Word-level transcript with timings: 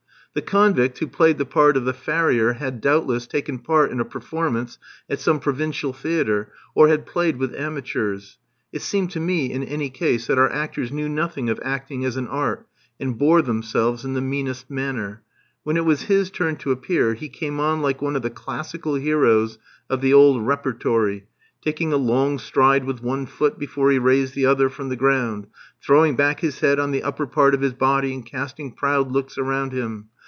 The 0.33 0.41
convict 0.41 0.99
who 0.99 1.07
played 1.07 1.37
the 1.39 1.45
part 1.45 1.75
of 1.75 1.83
the 1.83 1.91
farrier 1.91 2.53
had, 2.53 2.79
doubtless, 2.79 3.27
taken 3.27 3.59
part 3.59 3.91
in 3.91 3.99
a 3.99 4.05
performance 4.05 4.77
at 5.09 5.19
some 5.19 5.41
provincial 5.41 5.91
theatre, 5.91 6.53
or 6.73 6.87
had 6.87 7.05
played 7.05 7.35
with 7.35 7.53
amateurs. 7.53 8.37
It 8.71 8.81
seemed 8.81 9.11
to 9.11 9.19
me, 9.19 9.51
in 9.51 9.61
any 9.61 9.89
case, 9.89 10.27
that 10.27 10.37
our 10.37 10.49
actors 10.49 10.89
knew 10.89 11.09
nothing 11.09 11.49
of 11.49 11.59
acting 11.65 12.05
as 12.05 12.15
an 12.15 12.29
art, 12.29 12.65
and 12.97 13.17
bore 13.17 13.41
themselves 13.41 14.05
in 14.05 14.13
the 14.13 14.21
meanest 14.21 14.69
manner. 14.71 15.21
When 15.63 15.75
it 15.75 15.83
was 15.83 16.03
his 16.03 16.31
turn 16.31 16.55
to 16.59 16.71
appear, 16.71 17.13
he 17.13 17.27
came 17.27 17.59
on 17.59 17.81
like 17.81 18.01
one 18.01 18.15
of 18.15 18.21
the 18.21 18.29
classical 18.29 18.95
heroes 18.95 19.59
of 19.89 19.99
the 19.99 20.13
old 20.13 20.47
repertory 20.47 21.27
taking 21.61 21.91
a 21.91 21.97
long 21.97 22.39
stride 22.39 22.83
with 22.85 23.03
one 23.03 23.25
foot 23.25 23.59
before 23.59 23.91
he 23.91 23.99
raised 23.99 24.33
the 24.33 24.45
other 24.45 24.69
from 24.69 24.87
the 24.87 24.95
ground, 24.95 25.45
throwing 25.83 26.15
back 26.15 26.39
his 26.39 26.61
head 26.61 26.79
on 26.79 26.91
the 26.91 27.03
upper 27.03 27.27
part 27.27 27.53
of 27.53 27.59
his 27.61 27.73
body 27.73 28.13
and 28.13 28.25
casting 28.25 28.71
proud 28.71 29.11
looks 29.11 29.37
around 29.37 29.73
him. 29.73 30.07